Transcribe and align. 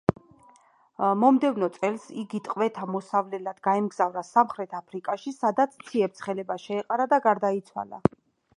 მომდევნო 1.23 1.67
წელს 1.75 2.07
იგი 2.21 2.41
ტყვეთა 2.47 2.87
მოსავლელად 2.95 3.61
გაემგზავრა 3.69 4.25
სამხრეთ 4.31 4.73
აფრიკაში, 4.81 5.35
სადაც 5.39 5.79
ციებ-ცხელება 5.85 6.61
შეეყარა 6.65 7.11
და 7.13 7.21
გარდაიცვალა. 7.29 8.03